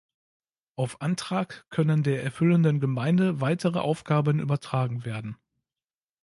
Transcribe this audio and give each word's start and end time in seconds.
Auf 0.77 0.99
Antrag 0.99 1.67
können 1.69 2.01
der 2.01 2.23
erfüllenden 2.23 2.79
Gemeinde 2.79 3.39
weitere 3.39 3.77
Aufgaben 3.77 4.39
übertragen 4.39 5.05
werden. 5.05 5.37